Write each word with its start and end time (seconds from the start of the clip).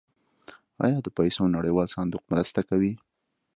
آیا 0.85 0.97
د 1.03 1.07
پیسو 1.17 1.43
نړیوال 1.55 1.87
صندوق 1.95 2.23
مرسته 2.31 2.61
کوي؟ 2.69 2.93